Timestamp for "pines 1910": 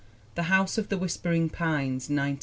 1.49-2.39